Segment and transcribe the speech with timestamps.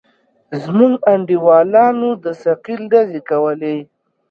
[0.63, 3.77] زموږ انډيوالانو د ثقيل ډزې کولې.